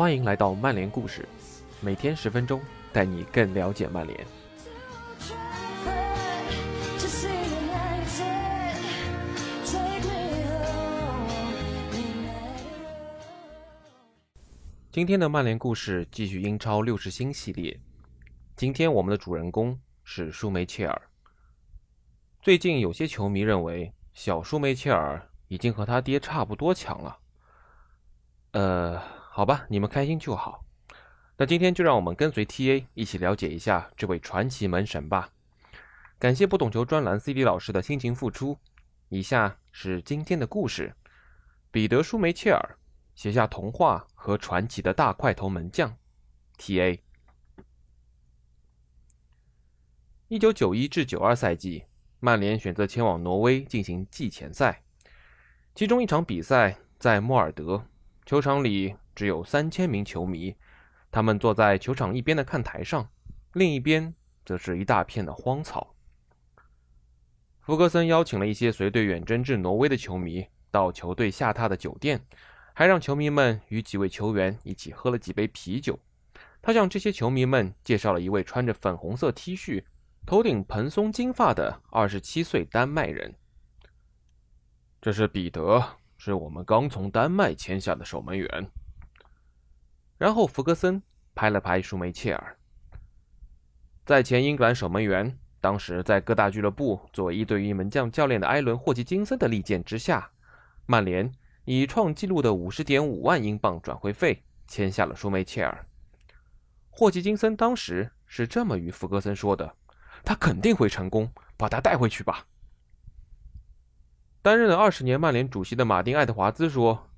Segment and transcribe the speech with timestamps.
[0.00, 1.28] 欢迎来到曼联故事，
[1.82, 2.58] 每天十分钟，
[2.90, 4.26] 带你更了解曼联。
[14.90, 17.78] 今天的曼联故事继续英超六十星系列。
[18.56, 21.02] 今天我们的主人公是舒梅切尔。
[22.40, 27.18] 最近有些球迷认为，小舒梅切尔已经和他爹差不多强了。
[28.52, 28.98] 呃，
[29.32, 30.64] 好吧，你们开心就好。
[31.36, 35.30] 那今天就让我们跟随 TA 一起了解一下这位传奇门神吧。
[36.18, 38.58] 感谢不懂球专栏 CD 老师的辛勤付出。
[39.08, 40.94] 以下是今天的故事：
[41.70, 42.76] 彼得·舒梅切尔。
[43.14, 45.96] 写下童话和传奇的大块头门将
[46.56, 47.02] ，T.A.
[50.28, 51.84] 一九九一至九二赛季，
[52.18, 54.82] 曼联选择前往挪威进行季前赛，
[55.74, 57.84] 其中一场比赛在莫尔德
[58.24, 60.56] 球场里只有三千名球迷，
[61.10, 63.06] 他们坐在球场一边的看台上，
[63.52, 64.14] 另一边
[64.46, 65.94] 则是一大片的荒草。
[67.60, 72.18] 福格森邀请了一些随队远征至挪威的球迷到球队下榻的酒店。
[72.72, 75.98] 还让球迷们与几位球员一起喝了几杯啤酒。
[76.62, 79.84] 他向这些球迷们介绍了一位穿着粉红色 T 恤、
[80.24, 83.34] 头顶蓬松金发的二十七岁丹麦人。
[85.02, 88.70] 这是彼得，是我们刚从丹麦签下的守门员。
[90.20, 91.02] 然后福格森
[91.34, 92.58] 拍了拍舒梅切尔，
[94.04, 100.30] 在前英格兰守门员，当时在各大俱乐部作为一对一门将教练的埃伦·霍奇金森的力荐之下，
[100.84, 101.32] 曼联。
[101.64, 105.86] 以创纪录的五十点五万英镑转会费签下了舒梅切尔。
[106.90, 109.74] 霍奇金森当时是这么与福格森说的
[110.22, 112.46] ：“他肯定会成功，把他带回去吧。”
[114.42, 117.08] 担任了二十年曼联主席的马丁·爱德华兹说：“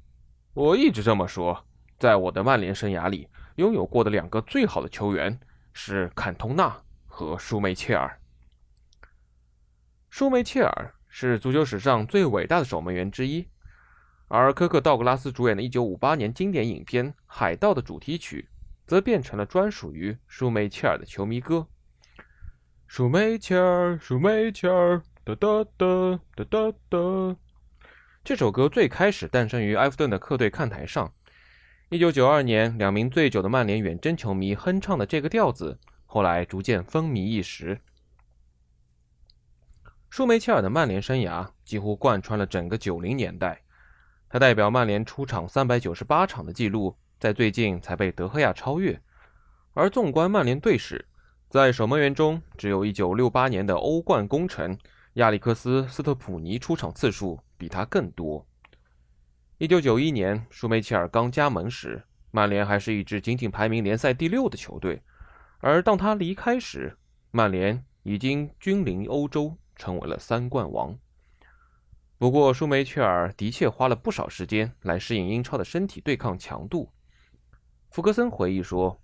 [0.55, 1.65] 我一直这么说，
[2.03, 5.39] 在我的曼联生涯里，拥有过的两个最好的球员
[5.73, 6.77] 是坎通纳
[7.07, 8.19] 和舒梅切尔。
[10.11, 13.47] 舒梅切尔是足球史上最伟大的守门员之一。”
[14.27, 18.49] 而科克·道格拉斯主演的1958年经典影片《海盗》的主题曲，
[18.85, 21.69] 则变成了专属于舒梅切尔的球迷歌。
[22.89, 27.37] 舒梅切尔，舒梅切尔，哒哒哒哒哒哒。
[28.25, 31.13] 这首歌最开始诞生于埃弗顿的客队看台上。
[31.93, 37.79] 1992年，两名醉酒的曼联远征球迷哼唱的这个调子，后来逐渐风靡一时。
[40.09, 43.61] 舒梅切尔的曼联生涯几乎贯穿了整个90年代。
[44.31, 48.99] 他代表曼联出场三百九十八场的记录，在最近才被德赫亚超越。
[49.75, 51.05] 而纵观曼联队史，
[51.51, 54.79] 在守门员中，只有一九六八年的欧冠功臣
[55.15, 58.47] 亚历克斯·斯特普尼出场次数比他更多。
[59.63, 62.03] 一九九一年，舒梅切尔刚加盟时，
[62.33, 65.01] 曼联还是一支仅仅排名联赛第六的球队；
[65.61, 66.99] 而当他离开时，
[67.31, 70.99] 曼联已经君临欧洲，成为了三冠王。
[72.19, 76.93] 不过，舒梅切尔的确花了不少时间来适应英超的身体对抗强度。
[77.93, 79.01] 福格森回忆说：“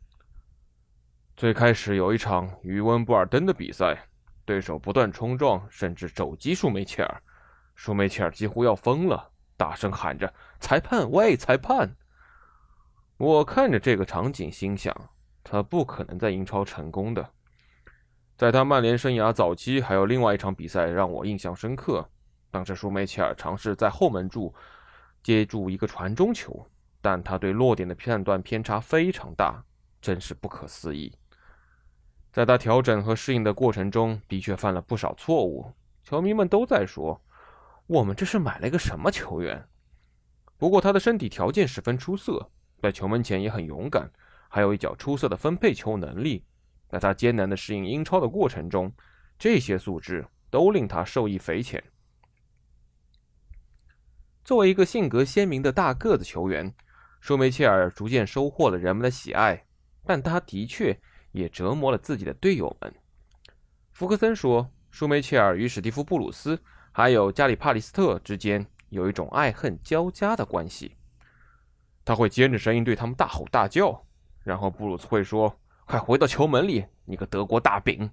[1.38, 4.08] 最开始有一场与温布尔登的比赛，
[4.44, 7.22] 对手不断冲撞，甚至肘击舒梅切尔，
[7.76, 11.94] 舒梅切尔几乎要疯了，大声喊着‘裁判，喂，裁判！’
[13.18, 14.94] 我看着这个场景，心想
[15.44, 17.28] 他不可能在英超成功的。
[18.36, 22.08] 在他曼联生涯早期，还有另外一场比赛让我印象深刻。”
[22.50, 24.54] 当时舒梅切尔尝试在后门柱
[25.22, 26.66] 接住一个传中球，
[27.02, 29.62] 但他对落点的判断偏差非常大，
[30.00, 31.12] 真是不可思议。
[32.32, 35.72] 在他调整和适应的过程中，的确犯了不少错误。
[36.04, 37.20] 球迷们都在说
[37.88, 39.66] ：“我们这是买了一个什么球员？”
[40.56, 42.50] 不过他的身体条件十分出色，
[42.80, 44.10] 在球门前也很勇敢，
[44.48, 46.44] 还有一脚出色的分配球能力。
[46.88, 48.92] 在他艰难的适应英超的过程中，
[49.38, 51.84] 这些素质都令他受益匪浅。
[54.42, 56.74] 作为一个性格鲜明的大个子球员，
[57.20, 59.66] 舒梅切尔逐渐收获了人们的喜爱，
[60.04, 60.98] 但他的确
[61.32, 62.94] 也折磨了自己的队友们。
[63.92, 66.58] 福克森说，舒梅切尔与史蒂夫·布鲁斯
[66.98, 70.96] 还有加里·帕里斯特之间有一种爱恨交加的关系。
[72.04, 74.04] 他会尖着声音对他们大吼大叫，
[74.42, 75.56] 然后布鲁斯会说
[75.86, 78.10] ：“快回到球门里，你个德国大饼！”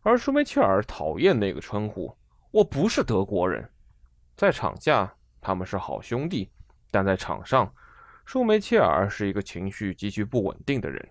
[0.00, 2.16] 而舒梅切尔讨厌那个称呼
[2.52, 3.70] ：“我不是德国人。”
[4.34, 5.14] 在场下。
[5.42, 6.50] 他们是好兄弟，
[6.90, 7.72] 但在场上，
[8.24, 11.08] 舒梅切尔是一个情绪极其不稳定的人。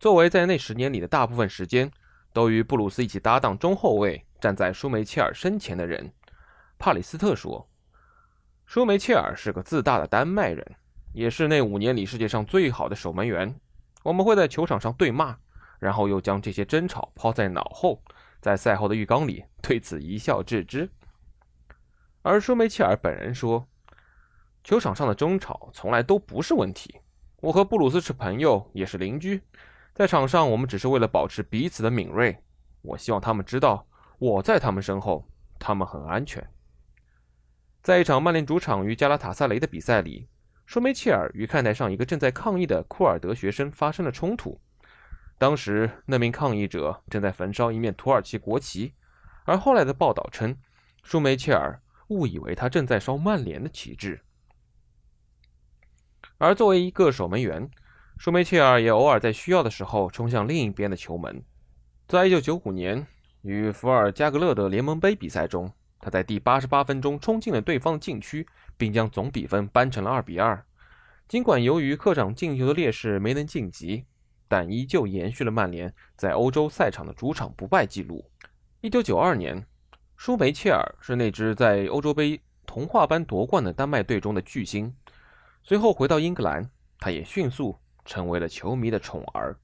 [0.00, 1.88] 作为在那十年里的大部分时间
[2.34, 6.12] 都与布鲁斯一起搭档中后卫，站在舒梅切尔身前的人，
[6.78, 7.70] 帕里斯特说
[8.66, 10.74] ：“舒梅切尔是个自大的丹麦人，
[11.12, 13.54] 也是那五年里世界上最好的守门员。
[14.02, 15.38] 我们会在球场上对骂，
[15.78, 18.02] 然后又将这些争吵抛在脑后，
[18.40, 20.90] 在赛后的浴缸里对此一笑置之。
[22.22, 23.68] 而舒梅切尔本人说，
[24.64, 27.00] 球场上的争吵从来都不是问题。
[27.42, 29.40] 我和布鲁斯是朋友，也是邻居，
[29.94, 32.42] 在场上我们只是为了保持彼此的敏锐。
[32.82, 33.86] 我希望他们知道
[34.18, 36.44] 我在他们身后，他们很安全。
[37.80, 40.28] 在一场曼联主场与加拉塔萨雷的比赛里，
[40.66, 44.60] 舒梅切尔与看台上一个正在抗议的库尔德学生发生了冲突。
[45.38, 48.94] 当时那名抗议者正在焚烧一面土耳其国旗，
[49.44, 50.56] 而后来的报道称，
[51.04, 54.20] 舒梅切尔误以为他正在烧曼联的旗帜。
[56.38, 57.70] 而作为一个守门员，
[58.16, 61.42] 舒梅切尔也偶尔在需要的时候冲向另一边的球门。
[62.06, 63.06] 在1995年
[63.42, 68.46] 与福尔加格勒的联盟杯比赛中，他在第88分钟冲进了对方的禁区，
[68.76, 70.62] 并将总比分扳成了2比2。
[71.26, 74.04] 尽管由于客场进球的劣势没能晋级，
[74.48, 78.30] 但依旧延续了曼联在欧洲赛场的主场不败记录。
[78.82, 79.66] 1992年，
[80.16, 84.94] 舒梅切尔是那支在欧洲杯童话般夺冠的丹麦队中的巨星。
[85.62, 89.58] 随后回到英格兰，他也迅速成为了球迷的宠儿。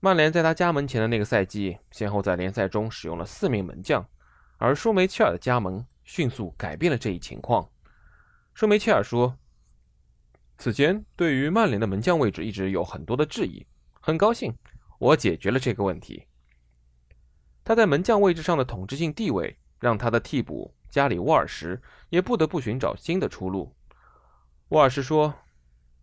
[0.00, 4.08] 曼联在他加盟前的那个赛季，先后在联赛中使用了四名门将，
[4.56, 7.68] 而舒梅切尔的加盟迅速改变了这一情况。
[8.54, 9.36] 舒梅切尔说
[10.56, 13.66] ：“此前对于曼联的门将位置一直有很多的质疑，
[14.00, 14.54] 很高兴
[14.98, 16.26] 我解决了这个问题。”
[17.62, 23.76] 他在门将位置上的统治性地位，让他的替补加里沃尔什也不得不寻找新的出路。
[24.70, 25.34] 沃尔什说：“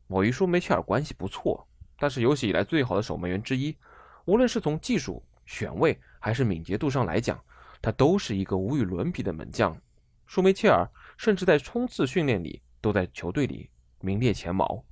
[0.07, 1.68] 某一舒梅切尔关系不错，
[1.98, 3.77] 他是有史以来最好的守门员之一。”
[4.25, 7.42] 无论是从技术、选位还是敏捷度上来讲，
[7.81, 9.80] 他都是一个无与伦比的门将。
[10.25, 10.86] 舒梅切尔
[11.18, 13.69] 甚至在冲刺训练里都在球队里
[14.01, 14.83] 名列前茅。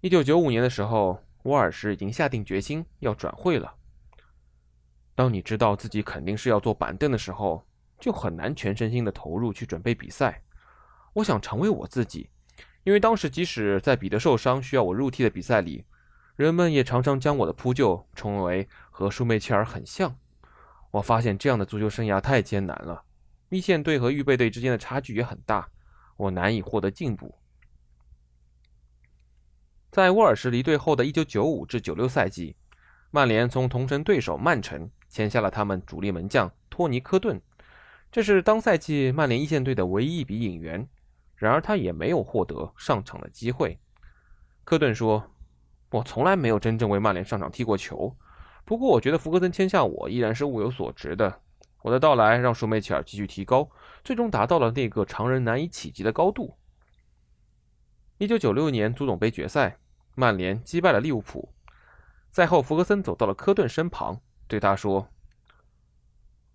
[0.00, 3.74] 一九九五年的时候，沃尔什已经下定决心要转会了。
[5.14, 7.62] 当你知道自己肯定是要坐板凳的时候，
[8.00, 10.42] 就很难全身心的投入去准备比赛。
[11.12, 12.30] 我想成为我自己，
[12.84, 15.84] 因为当时即使在彼得受伤需要我入替的比赛里。
[16.36, 20.16] 人们也常常将我的扑救称为和舒梅切尔很像。
[20.90, 23.04] 我发现这样的足球生涯太艰难了，
[23.50, 25.68] 一线队和预备队之间的差距也很大，
[26.16, 27.38] 我难以获得进步。
[29.92, 32.56] 在沃尔什离队后的1995至96赛季，
[33.12, 37.40] 曼联从同城对手曼城签下了他们主力门将托尼·科顿，
[38.10, 40.88] 这是当赛季曼联一线队的唯一一笔引援。
[41.44, 43.78] 然而他也没有获得上场的机会。
[44.64, 45.30] 科顿说。
[45.90, 48.16] 我从来没有真正为曼联上场踢过球，
[48.64, 51.40] 不过我觉得福格森签下我依然是物有所值的。
[51.82, 53.70] 我的到来让舒梅切尔继续提高，
[54.02, 56.58] 最终达到了那个常人难以企及的高度。
[58.18, 59.78] 一九九六年足总杯决赛，
[60.16, 61.54] 曼联击败了利物浦。
[62.32, 65.08] 赛后，福格森走到了科顿身旁，对他说：“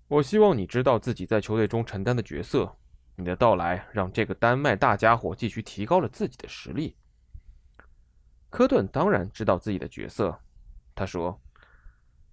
[0.09, 2.75] 我希望你知道自己在球队中承担的角色。
[3.19, 6.95] 你的到来让这个丹麦大家伙继续提高了自己的实力。”
[8.49, 10.39] 科顿当然知道自己的角色，
[10.95, 11.39] 他说：“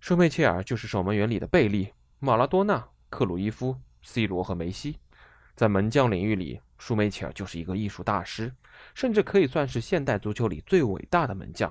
[0.00, 4.98] 舒梅切尔就是守门员里的贝利、马拉多纳、克鲁伊夫、C 罗和梅西，
[5.54, 8.54] 在门将领域里，舒梅切尔就是一个艺术大师，
[8.94, 11.70] 甚至可以算是现代足球里最伟大的门将。”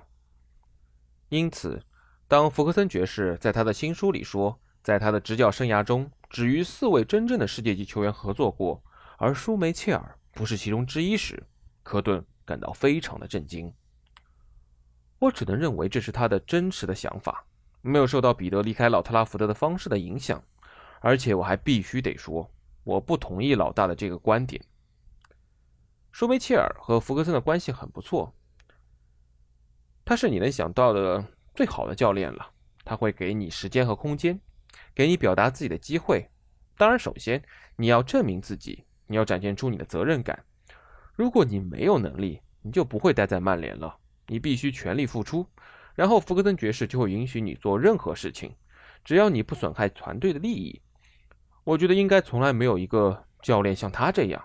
[1.30, 1.82] 因此，
[2.28, 8.84] 当福克森爵士在他的新书里说，在他的执教生涯中只与四位真正的世界级球员合作过，
[9.18, 11.42] 而舒梅切尔不是其中之一时，
[11.84, 13.74] 科顿感到非常的震惊。
[15.20, 17.46] 我只能认为这是他的真实的想法，
[17.82, 20.44] 没有受到彼得离开老特拉福德的方式的影响。
[21.00, 22.52] 而且我还必须得说，
[22.84, 24.64] 我不同意老大的这个观点。
[26.12, 28.34] 舒梅切尔和福格森的关系很不错，
[30.04, 32.52] 他是你能想到的最好的教练了。
[32.84, 34.40] 他会给你时间和空间，
[34.94, 36.30] 给你表达自己的机会。
[36.78, 37.44] 当然，首先
[37.76, 40.44] 你要证明自己，你要展现出你的责任感。
[41.14, 43.96] 如果你没有能力，你就不会待在曼联了。
[44.28, 45.48] 你必须全力付出，
[45.94, 48.52] 然后福格森爵士就会允许你做任何事情，
[49.04, 50.82] 只要你不损害团队的利益。
[51.64, 54.44] 我觉得应该从来没有一个教练像他这样。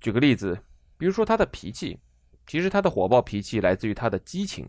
[0.00, 0.56] 举个例子，
[0.96, 1.98] 比如说他的脾气，
[2.46, 4.68] 其实他的火爆脾气来自于他的激情。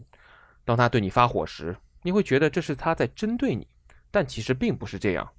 [0.65, 3.67] 当他对你发火时，你会觉得这是他在针对你，
[4.09, 5.31] 但其实并不是这样。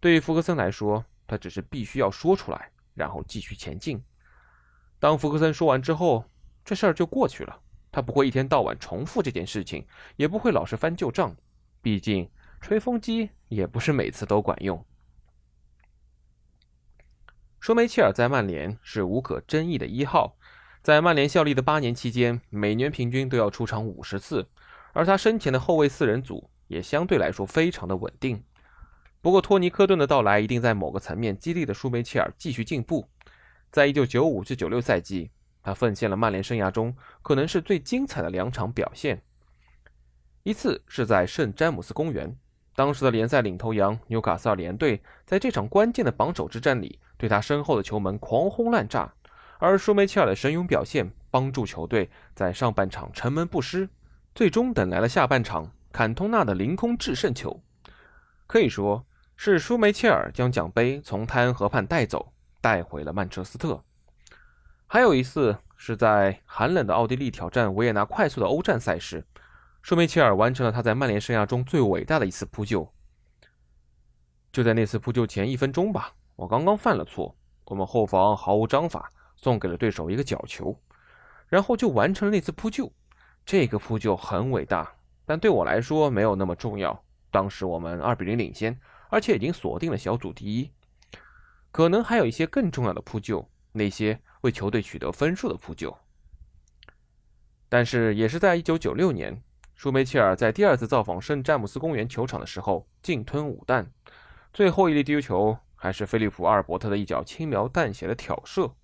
[0.00, 4.02] 对于福格森来说，他只是必须要说出来，然后继续前进。
[4.98, 6.24] 当福格森说完之后，
[6.64, 7.60] 这事儿就过去了。
[7.90, 11.36] 他不会一天到晚重复这件事情，也不会老是翻旧账。
[11.82, 12.30] 毕竟
[12.60, 14.84] 吹风机也不是每次都管用。
[17.60, 20.36] 舒梅切尔在曼联是无可争议的一号，
[20.82, 24.48] 在曼联效力的八年期间，每年平均都要出场五十次，
[24.92, 28.42] 而他身前的后卫四人组也相对来说非常的稳定。
[29.22, 33.08] 不过，托尼·科顿的到来一定在某个层面激励了舒梅切尔继续进步。
[33.70, 35.30] 在一九九五至九六赛季，
[35.62, 39.22] 他奉献了曼联生涯中可能是最精彩的两场表现。
[40.42, 42.36] 一次是在圣詹姆斯公园，
[42.74, 49.14] 当时的联赛领头羊纽卡斯尔联队在这场关键的榜首之战里，对他身后的球门狂轰滥炸。
[49.60, 53.88] 而舒梅切尔的神勇表现帮助球队在上半场城门不失，
[54.34, 57.62] 最终等来了下半场坎通纳的凌空制胜球。
[58.48, 59.06] 可以说
[59.44, 63.82] 是舒梅切尔将奖杯从泰恩河畔带走，带回了曼彻斯特。
[64.86, 69.26] 还有一次是在寒冷的奥地利挑战维也纳快速的欧战赛事，
[69.82, 72.88] 舒梅切尔完成了他在曼联生涯中最伟大的一次扑救。
[74.52, 79.10] 就在那次扑救前一分钟吧，我刚刚犯了错，我们后防毫无章法。
[79.34, 80.78] 送给了对手一个角球，
[81.48, 82.92] 然后就完成了那次扑救。
[83.44, 84.88] 这个扑救很伟大，
[85.26, 87.02] 但对我来说没有那么重要。
[87.32, 88.78] 当时我们二比零领先，
[89.12, 90.70] 而且已经锁定了小组第一。
[91.70, 95.94] 可能还有一些更重要的扑救，那些为球队取得分数的扑救。
[97.68, 99.42] 但是也是在1996年，
[99.74, 103.92] 舒梅切尔在第二次造访圣詹姆斯公园球场的时候净吞五弹，
[104.54, 108.74] 最后一粒丢球还是菲利普·阿尔伯特的一脚轻描淡写的挑射。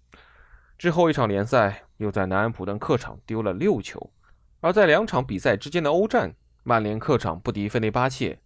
[0.76, 4.12] 之后一场联赛又在南安普顿客场丢了六球，
[4.60, 8.38] 而在两场比赛之间的欧战，曼联客场不敌费内巴切，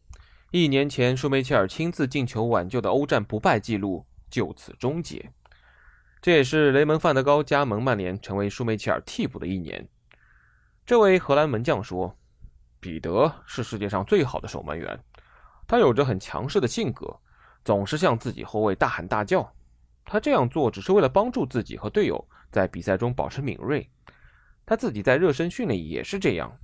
[0.53, 5.33] 一年前舒梅切尔亲自进球挽救的欧战不败记录就此终结。
[6.21, 9.89] 这也是雷蒙·范德高加盟曼联成为舒梅切尔替补的一年。
[10.85, 12.15] 这位荷兰门将说
[12.81, 15.03] ：“彼得是世界上最好的守门员，
[15.67, 17.19] 他有着很强势的性格，
[17.65, 19.51] 总是向自己后卫大喊大叫。”
[20.05, 23.89] 他这样做只是为了帮助自己和队友在比赛中保持敏锐。
[24.67, 26.59] 他自己在热身训练也是这样。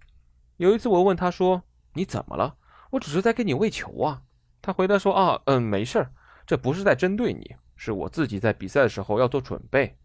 [0.59, 1.63] 有一次我问他说
[1.95, 2.55] ：“你怎么了
[2.91, 4.23] ？”“我只是在给你喂球啊。”
[4.63, 6.13] 他回答说：“啊，嗯，没事儿，
[6.47, 9.97] 这不是在针对你，是我自己在比赛的时候要做准备。”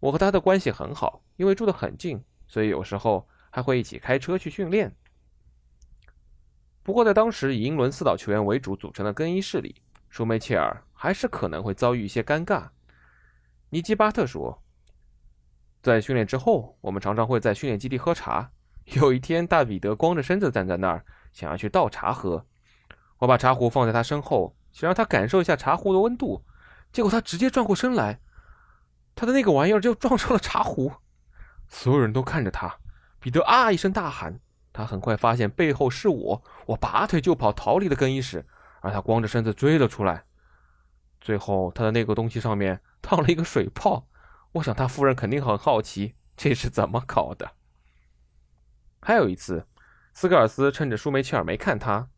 [0.00, 4.94] 我和他的关系很好，因为住得很近，所以有时候还会一起开车去训练。
[6.82, 10.82] 不过在当时以英伦四岛球员为主组成的更衣室里，舒梅切尔。
[11.02, 12.68] 还是可能会遭遇一些尴尬。
[13.70, 14.62] 尼基巴特说
[15.82, 18.52] ：“在训练之后，我们常常会在训练基地喝茶。
[18.84, 22.46] 有一天，大彼得光着身子站在那儿，想要去倒茶喝。
[23.18, 26.44] 我把茶壶放在他身后，想让他感受一下茶壶的温度。
[26.92, 28.20] 结果他直接转过身来，
[29.14, 30.92] 他的那个玩意儿就撞上了茶壶。
[31.68, 32.78] 所有人都看着他。
[33.18, 34.40] 彼得啊一声大喊。
[34.72, 38.46] 他很快发现背后是我，我拔腿就跑，逃离了更衣室，
[38.80, 40.24] 而他光着身子追了出来。”
[41.20, 44.08] 最后，他的那个东西上面 烫了一个水泡，
[44.52, 47.52] 我想他夫人肯定很好奇这是怎么搞的。
[49.00, 49.66] 还有一次，
[50.14, 52.08] 斯科尔斯趁着舒梅切尔没看他，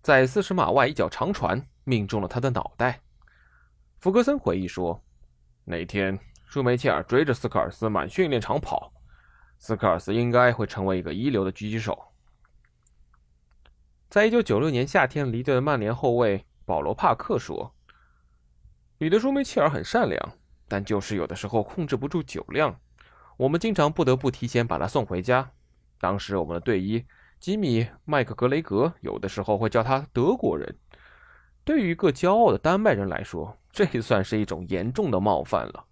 [0.00, 3.00] 在四十码外一脚长传命中了他的脑袋。
[4.00, 5.02] 福格森回忆说
[5.64, 8.92] ：“那天舒梅切尔追着斯科尔斯满训练场跑，
[9.58, 12.12] 斯科尔斯应该会成为一个一流的狙击手。”
[14.08, 17.74] 在一九九六年夏天离队的曼联后卫保罗·帕克说。
[18.98, 20.32] 彼得·舒梅切尔很善良，
[20.68, 22.78] 但就是有的时候控制不住酒量，
[23.36, 25.50] 我们经常不得不提前把他送回家。
[25.98, 27.04] 当时我们的队医
[27.42, 30.78] 吉米·麦克格雷格有的时候会叫他德国人。
[31.64, 35.84] 对于一个骄傲的丹麦人来说，这算是一种严重的冒犯了。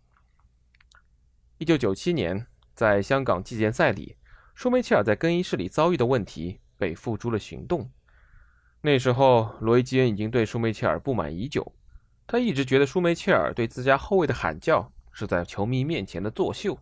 [1.59, 4.16] 一九九七年，在香港季前赛里，
[4.54, 7.90] 舒梅切尔在更衣室里遭遇的问题被付诸了行动。
[8.80, 11.75] 那时候，罗伊·基恩已经对舒梅切尔不满已久。
[12.28, 16.78] 他一直觉得舒梅切尔对自家后卫的喊叫是在球迷面前的作秀。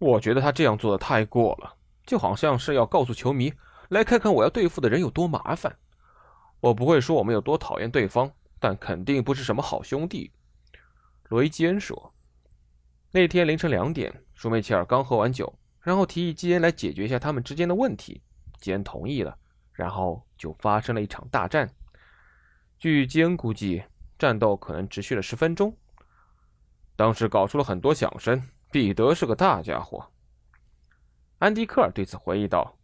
[0.00, 1.76] 我觉得他这样做的太过了，
[2.08, 3.52] 就好像是要告诉球迷
[3.90, 5.76] 来看看我要对付的人有多麻烦。
[6.58, 10.32] 我不会说我们有多讨厌对方，但肯定不是什么好兄弟。
[11.28, 12.14] 罗伊·基恩说
[13.12, 18.22] ：“那天凌晨两点，舒梅切尔刚喝完酒，然后提议基恩来解决一下他们之间的问题。
[18.58, 19.36] 基恩同意了，
[19.72, 21.70] 然后就发生了一场大战。
[22.78, 23.84] 据基恩估计。”
[24.18, 25.76] 战斗可能持续了十分钟，
[26.96, 28.42] 当时搞出了很多响声。
[28.72, 30.10] 彼得是个大家伙，
[31.38, 32.76] 安迪克尔对此回忆道：“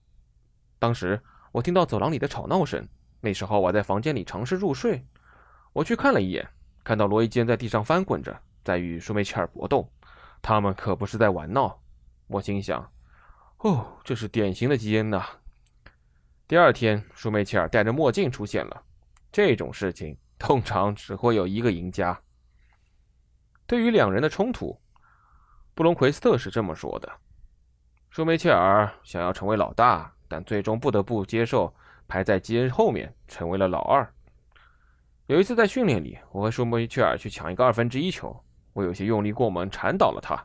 [0.79, 1.21] 当时
[1.53, 2.89] 我听到走廊里的吵闹声，
[3.21, 5.07] 那时候我在房间里尝试入睡。
[5.73, 6.49] 我去看了一眼，
[6.83, 9.91] 看到罗伊坚在地上翻滚着，在与舒梅切尔搏斗。
[10.41, 11.83] 他们可不是在玩闹。
[12.27, 12.93] 我心想：
[13.59, 15.25] 哦，这是典型的基恩呐。
[16.47, 18.83] 第二天，舒梅切尔戴着墨镜出现了。
[19.31, 20.17] 这种事情。
[20.37, 22.21] 通常只会有一个赢家。
[23.67, 24.79] 对于两人的冲突，
[25.75, 27.11] 布隆奎斯特是这么说的
[28.15, 31.75] ：“舒梅切尔想要成为老大，但最终不得不接受
[32.07, 34.09] 排在基恩后面，成为了老二。
[35.27, 38.41] 有一次在训练里，我和舒梅切尔去抢一个二分之一球，
[38.73, 40.41] 我有些用力过猛，铲倒了他，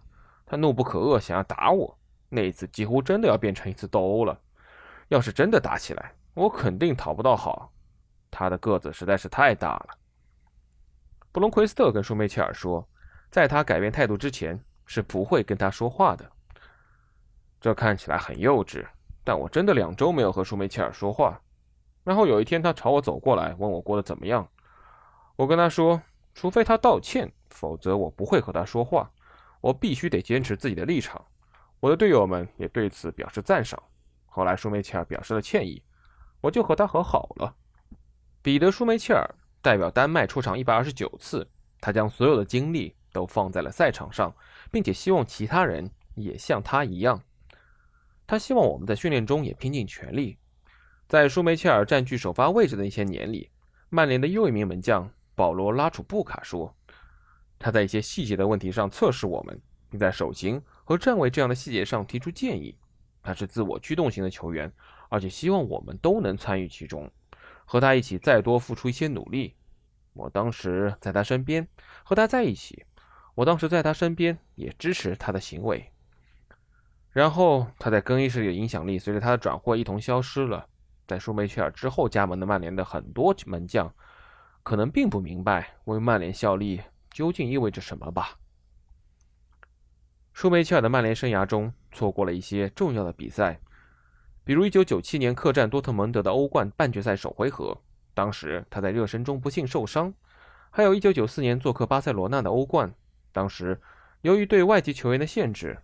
[0.48, 1.96] 他怒不可遏，想要打我。
[2.30, 4.36] 那一次几乎真的要变成一次斗殴了。
[5.10, 7.72] 要是真的打起来，我肯定讨不到好。
[8.32, 9.90] 他的个子实在是太大了。”
[11.32, 12.90] 布隆奎斯特跟舒梅切尔说，
[13.30, 14.60] 在他改变态度之前。
[14.92, 16.28] 是不会跟他说话的。
[17.60, 18.86] 这看起来很幼稚，
[19.24, 21.40] 但我真的两周没有和舒梅切尔说话。
[22.04, 24.48] 然后有一天，他朝我走过来，问我过得怎么样。
[25.36, 26.02] 我跟他说，
[26.34, 29.12] 除非他道歉，否则我不会和他说话。
[29.62, 31.24] 我必须得坚持自己的立场。
[31.80, 33.82] 我的队友们也对此表示赞赏。
[34.26, 35.84] 后来，舒梅切尔表示了歉意，
[36.42, 37.56] 我就和他和好了。
[38.42, 39.30] 彼得·舒梅切尔
[39.62, 41.46] 代表丹麦出场一百二十九次，
[41.82, 42.96] 他将所有的精力。
[43.12, 44.32] 都放在了赛场上，
[44.72, 47.20] 并且希望其他人也像他一样。
[48.30, 50.38] 他希望我们在训练中也拼尽全力。
[51.08, 53.50] 在舒梅切尔占据首发位置的那些年里，
[53.90, 56.72] 曼联的又一名门将保罗·拉楚布卡说
[57.58, 59.60] ：“他在一些细节的问题上测试我们，
[59.90, 62.78] 并在手型和站位这样的细节上提出建议。
[63.24, 64.72] 他是自我驱动型的球员，
[65.10, 67.10] 而且希望我们都能参与其中，
[67.66, 69.56] 和他一起再多付出一些努力。
[70.14, 71.68] 我当时在他身边，
[72.04, 72.86] 和他在一起。”
[73.34, 75.92] 我当时在他身边，也支持他的行为。
[77.12, 80.68] 然后他在更衣室里的影响力随着他的转会一同消失了。
[81.08, 83.92] 在舒梅切尔之后加盟的曼联的很多门将，
[84.62, 88.38] 可能并不明白为曼联效力究竟意味着什么吧。
[90.32, 93.60] 舒梅切尔的曼联生涯中错过了一些重要的比赛，
[94.44, 97.82] 比如1997年客战多特蒙德的欧冠半决赛首回合，
[98.14, 100.12] 当时他在热身中不幸受伤；
[100.70, 102.94] 还有1994年做客巴塞罗那的欧冠。
[103.32, 103.82] 当时，
[104.22, 105.80] 由于对外籍球员的限制，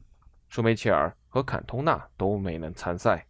[0.50, 3.26] 舒梅切尔和坎通纳都没能参赛。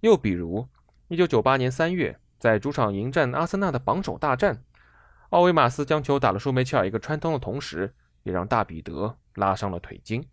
[0.00, 0.66] 又比如
[1.08, 4.62] ，1998年3月，在主场迎战阿森纳的榜首大战，
[5.30, 10.24] 奥维马斯将球打了舒梅切尔一个穿通的同时，也让大彼得拉伤了腿筋。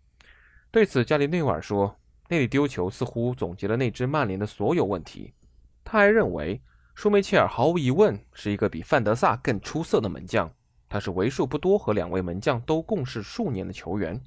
[0.70, 1.96] 对此，加里内瓦尔说
[2.28, 5.32] ：“那里丢球似乎总结了那支曼联的所有问题。”
[5.84, 6.60] 他还认为，
[6.94, 10.50] 舒梅切尔毫无疑问是一个比范德萨更出色的门将。
[10.88, 14.20] 他是为数不多和两位门将都共事数年的球员。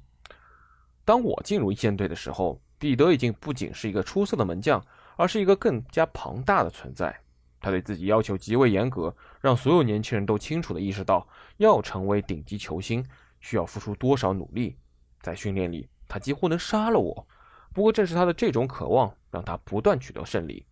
[1.08, 4.84] 当我进入一线队的时候，彼得已经不仅是一个出色的门将，
[5.16, 7.18] 而是一个更加庞大的存在。
[7.62, 13.02] 他对自己要求极为严格，让所有年轻人都清楚地意识到，要成为顶级球星
[13.40, 14.76] 需要付出多少努力。
[15.22, 17.26] 在训练里，他几乎能杀了我。
[17.72, 20.62] 不过，正是他的这种渴望，让他不断取得胜利。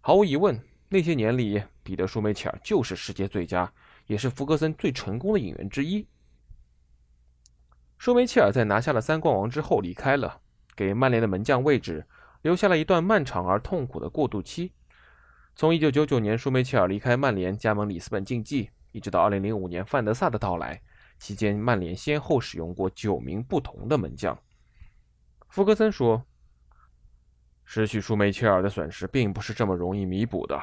[0.00, 3.70] 毫无疑问，那些年里，彼得·舒梅切尔就是世界最佳。
[4.06, 6.06] 也是福格森最成功的引援之一。
[8.00, 10.40] 舒梅切尔在拿下了三冠王之后离开了，
[10.74, 12.06] 给曼联的门将位置
[12.40, 14.72] 留下了一段漫长而痛苦的过渡期。
[15.54, 20.80] 从1999年舒梅切尔离开曼联加盟里斯本竞技，一直到2005年范德萨的到来，
[21.18, 24.34] 期间曼联先后使用过九名不同的门将。
[25.50, 26.24] 福格森说
[27.66, 30.58] ：“失去舒梅切尔的损失并不是这么容易弥补的，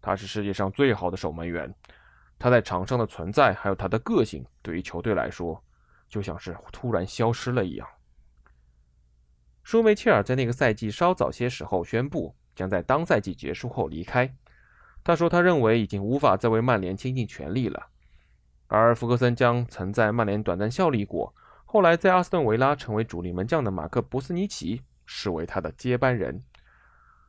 [0.00, 1.74] 他是世界上最好的守门员。”
[2.38, 5.60] 他在场上的存在，还有他的个性，对于球队来说，
[6.08, 7.86] 就像是突然消失了一样。
[9.62, 14.34] 舒梅切尔在那个赛季稍早些时候宣布，将在当赛季结束后离开。
[15.04, 17.88] 他说，他认为已经无法再为曼联倾尽全力了。
[18.66, 26.42] 而福格森将曾在曼联短暂效力过，后来在阿斯顿维拉成为主力门将的马克·博斯尼奇视为他的接班人。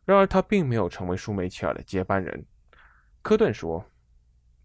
[0.05, 2.45] 然而，他并没有成为舒梅切尔的接班人。
[3.21, 3.85] 科顿说。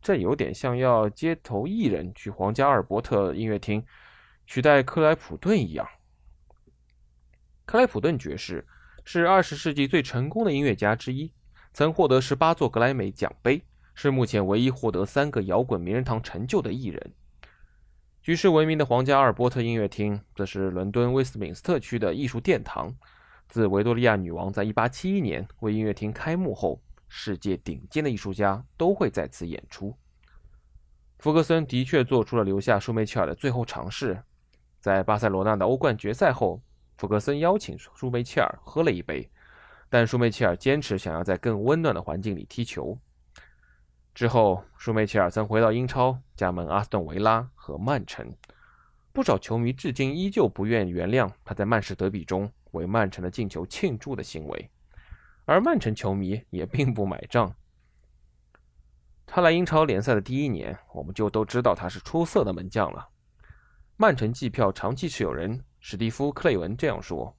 [0.01, 3.83] 这有点像要街头艺人去皇家阿尔伯特音乐厅
[4.47, 5.89] 取代克莱普顿一样。
[7.65, 8.67] 克莱普顿爵士
[9.05, 11.33] 是二十世纪最成功的音乐家之一，
[11.73, 13.63] 曾获得十八座格莱美奖杯，
[13.95, 17.13] 是目前唯一获得三个摇滚名人堂成就的艺人。
[18.23, 22.95] 举世闻名的皇家阿尔伯特音乐厅，则是伦敦威斯敏斯特区的艺术殿堂。
[23.49, 26.81] 自维多利亚女王在一八七一年为音乐厅开幕后。
[27.07, 29.97] 世界顶尖的艺术家都会在此演出。
[31.21, 34.21] 福格森的确做出了留下舒梅切尔的最后尝试，
[34.85, 36.61] 在巴塞罗那的欧冠决赛后，
[36.99, 39.31] 弗格森邀请舒梅切尔喝了一杯，
[39.89, 42.99] 但舒梅切尔坚持想要在更温暖的环境里踢球。
[44.15, 48.31] 之后，舒梅切尔曾回到英超，加盟阿斯顿维拉和曼城。
[49.11, 54.71] 不少球迷至今依旧不愿原谅他在曼市德比中为曼城的进球庆祝的行为。
[55.47, 57.55] 而曼城球迷也并不买账。
[59.25, 63.09] 他来英超联赛的第一年，我们就都知道他是出色的门将了。
[63.97, 67.37] 曼城季票长期持有人史蒂夫·克雷文这样说：“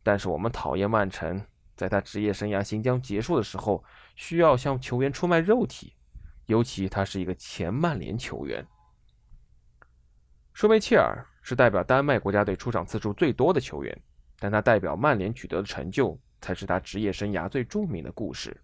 [0.00, 3.82] 但是我们讨厌曼城，在他职业生涯行将结束的时候，
[4.14, 5.96] 需要向球员出卖肉体，
[6.46, 8.64] 尤其他是一个前曼联球员。”
[10.54, 14.02] 舒梅切尔是代表丹麦国家队出场次数最多的球员，
[14.38, 18.56] 但他代表曼联取得的成就才是他职业生涯最著名的故事。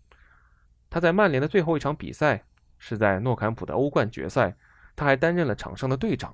[0.88, 2.44] 他在曼联的最后一场比赛
[2.78, 4.56] 是在诺坎普的欧冠决赛，
[4.94, 6.32] 他还担任了场上的队长。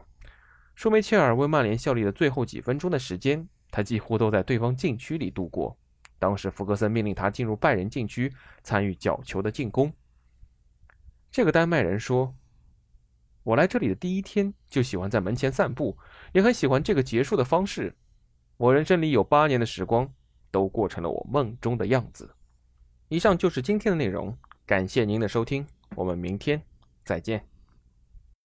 [0.74, 5.76] 舒梅切尔为曼联效力的最后几分钟的时间，他几乎都在对方禁区里度过。
[6.18, 8.32] 当时福格森命令他进入拜仁禁区
[8.62, 9.92] 参与角球的进攻。
[11.30, 12.34] 这个丹麦人说。
[13.44, 15.98] 我来这里的第一天就喜欢在门前散步，
[16.32, 17.92] 也很喜欢这个结束的方式。
[18.56, 20.08] 我人生里有八年的时光，
[20.52, 22.36] 都过成了我梦中的样子。
[23.08, 26.62] 以上就是今天的内容，感谢您的收听，我们明天
[27.04, 27.51] 再见。